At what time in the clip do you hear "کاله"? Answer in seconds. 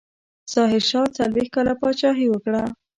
1.55-1.73